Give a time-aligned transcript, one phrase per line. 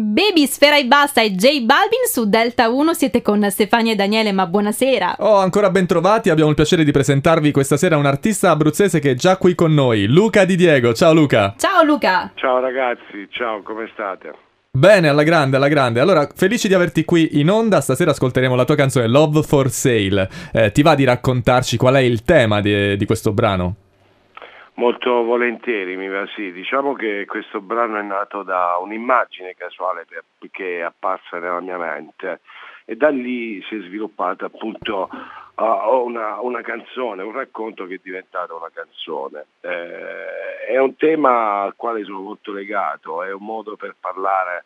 [0.00, 4.32] Baby Sfera e Basta e J Balvin su Delta 1 siete con Stefania e Daniele,
[4.32, 5.16] ma buonasera.
[5.18, 9.10] Oh, ancora ben trovati, abbiamo il piacere di presentarvi questa sera un artista abruzzese che
[9.10, 10.94] è già qui con noi, Luca Di Diego.
[10.94, 11.54] Ciao Luca.
[11.58, 12.32] Ciao Luca.
[12.34, 14.32] Ciao ragazzi, ciao, come state?
[14.70, 16.00] Bene, alla grande, alla grande.
[16.00, 17.82] Allora, felici di averti qui in onda.
[17.82, 20.30] Stasera ascolteremo la tua canzone Love for Sale.
[20.50, 23.89] Eh, ti va di raccontarci qual è il tema di, di questo brano?
[24.74, 26.52] Molto volentieri, mi va sì.
[26.52, 30.06] Diciamo che questo brano è nato da un'immagine casuale
[30.50, 32.40] che è apparsa nella mia mente
[32.84, 35.08] e da lì si è sviluppata appunto
[35.54, 39.46] uh, una, una, canzone, un racconto che è diventato una canzone.
[39.60, 44.64] Eh, è un tema al quale sono molto legato, è un modo per parlare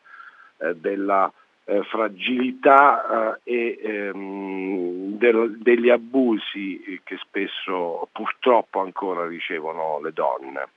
[0.59, 1.31] eh, della
[1.65, 10.69] eh, fragilità eh, e ehm, del, degli abusi che spesso purtroppo ancora ricevono le donne.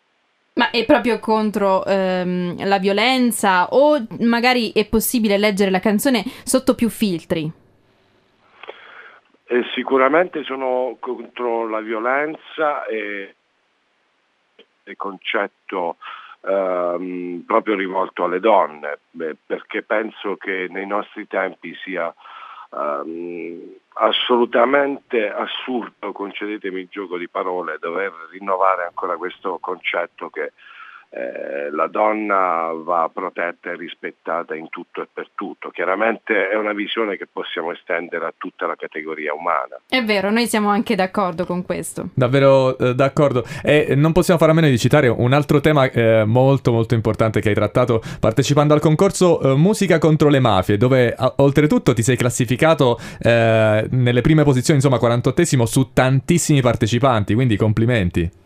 [0.54, 6.74] Ma è proprio contro ehm, la violenza o magari è possibile leggere la canzone sotto
[6.74, 7.52] più filtri?
[9.50, 13.36] Eh, sicuramente sono contro la violenza e
[14.86, 15.98] il concetto
[16.48, 22.14] ehm, proprio rivolto alle donne, beh, perché penso che nei nostri tempi sia
[22.72, 30.54] ehm, assolutamente assurdo, concedetemi il gioco di parole, dover rinnovare ancora questo concetto che
[31.10, 35.70] eh, la donna va protetta e rispettata in tutto e per tutto.
[35.70, 39.80] Chiaramente è una visione che possiamo estendere a tutta la categoria umana.
[39.88, 42.10] È vero, noi siamo anche d'accordo con questo.
[42.14, 43.44] Davvero eh, d'accordo.
[43.64, 47.40] E non possiamo fare a meno di citare un altro tema eh, molto molto importante
[47.40, 52.04] che hai trattato partecipando al concorso eh, Musica contro le mafie, dove a- oltretutto ti
[52.04, 58.46] sei classificato eh, nelle prime posizioni, insomma 48esimo su tantissimi partecipanti, quindi complimenti.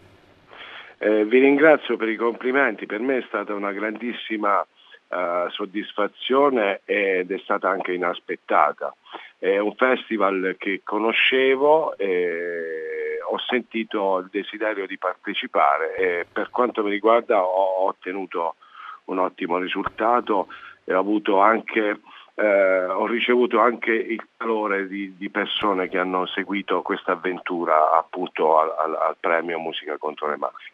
[1.03, 4.63] Eh, vi ringrazio per i complimenti, per me è stata una grandissima
[5.07, 8.95] eh, soddisfazione ed è stata anche inaspettata.
[9.39, 16.83] È un festival che conoscevo e ho sentito il desiderio di partecipare e per quanto
[16.83, 18.57] mi riguarda ho ottenuto
[19.05, 20.49] un ottimo risultato
[20.83, 21.99] e ho, anche,
[22.35, 28.59] eh, ho ricevuto anche il calore di, di, persone che hanno seguito questa avventura appunto
[28.59, 30.71] al, al, al premio Musica contro le mafie.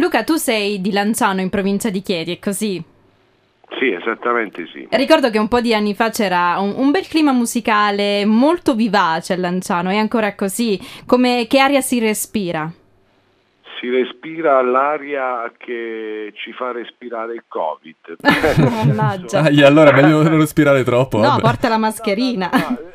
[0.00, 2.82] Luca, tu sei di Lanciano in provincia di Chieti, è così?
[3.80, 4.86] Sì, esattamente sì.
[4.90, 9.32] Ricordo che un po' di anni fa c'era un, un, bel clima musicale molto vivace
[9.32, 10.78] a Lanciano, è ancora così?
[11.04, 12.70] Come, che aria si respira?
[13.80, 18.18] Si respira l'aria che ci fa respirare il Covid.
[18.70, 19.40] Mannaggia.
[19.40, 21.18] Ah, allora meglio non respirare troppo.
[21.18, 21.40] No, vabbè.
[21.40, 22.50] porta la mascherina.
[22.52, 22.87] No, no, no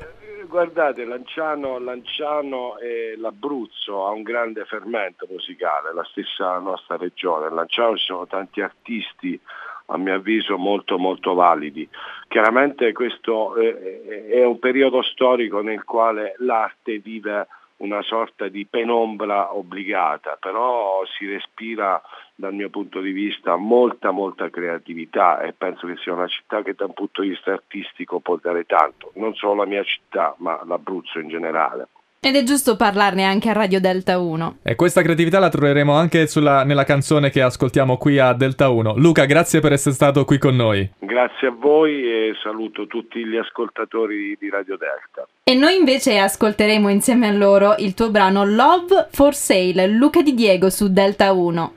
[0.54, 7.50] guardate, Lanciano, Lanciano e l'Abruzzo ha un grande fermento musicale, la stessa nostra regione.
[7.50, 9.40] Lanciano ci sono tanti artisti
[9.88, 11.90] a mio avviso molto molto validi.
[12.28, 17.48] Chiaramente questo è un periodo storico nel quale l'arte vive
[17.78, 22.00] una sorta di penombra obbligata, però si respira
[22.36, 26.74] dal mio punto di vista molta molta creatività e penso che sia una città che
[26.74, 30.62] da un punto di vista artistico può dare tanto, non solo la mia città ma
[30.66, 31.88] l'Abruzzo in generale.
[32.26, 34.60] Ed è giusto parlarne anche a Radio Delta 1.
[34.64, 38.94] E questa creatività la troveremo anche sulla, nella canzone che ascoltiamo qui a Delta 1.
[38.96, 40.90] Luca, grazie per essere stato qui con noi.
[41.00, 45.28] Grazie a voi e saluto tutti gli ascoltatori di Radio Delta.
[45.44, 50.34] E noi invece ascolteremo insieme a loro il tuo brano Love for Sale, Luca Di
[50.34, 51.74] Diego su Delta 1.